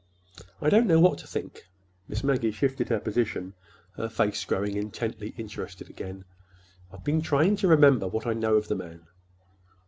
[0.63, 1.67] "I don't know what to think."
[2.07, 3.53] Miss Maggie shifted her position,
[3.97, 6.25] her face growing intently interested again.
[6.91, 9.05] "I've been trying to remember what I know of the man."